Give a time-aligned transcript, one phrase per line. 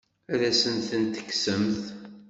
[0.33, 1.83] Ad asent-ten-tekksemt?